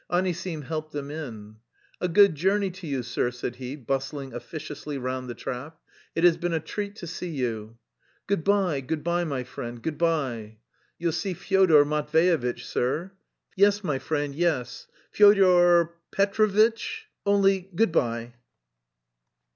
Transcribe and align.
Anisim 0.09 0.63
helped 0.63 0.93
them 0.93 1.11
in. 1.11 1.57
"A 1.99 2.07
good 2.07 2.33
journey 2.33 2.71
to 2.71 2.87
you, 2.87 3.03
sir," 3.03 3.29
said 3.29 3.57
he, 3.57 3.75
bustling 3.75 4.33
officiously 4.33 4.97
round 4.97 5.29
the 5.29 5.35
trap, 5.35 5.79
"it 6.15 6.23
has 6.23 6.37
been 6.37 6.53
a 6.53 6.59
treat 6.59 6.95
to 6.95 7.05
see 7.05 7.29
you." 7.29 7.77
"Good 8.25 8.43
bye, 8.43 8.81
good 8.81 9.03
bye, 9.03 9.25
my 9.25 9.43
friend, 9.43 9.79
good 9.79 9.99
bye." 9.99 10.57
"You'll 10.97 11.11
see 11.11 11.35
Fyodor 11.35 11.85
Matveyevitch, 11.85 12.65
sir..." 12.65 13.11
"Yes, 13.55 13.83
my 13.83 13.99
friend, 13.99 14.33
yes... 14.33 14.87
Fyodor 15.11 15.93
Petrovitch... 16.11 17.05
only 17.27 17.69
good 17.75 17.91
bye." 17.91 18.33